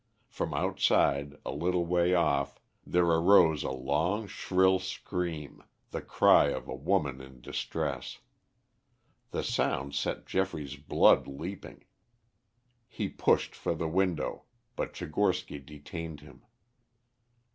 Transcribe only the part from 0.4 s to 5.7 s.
outside a little way off there arose a long, shrill scream,